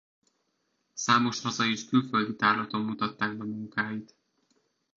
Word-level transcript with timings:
Számos 0.93 1.41
hazai 1.41 1.71
és 1.71 1.85
külföldi 1.85 2.35
tárlaton 2.35 2.81
mutatták 2.81 3.37
be 3.37 3.43
munkáit. 3.45 4.15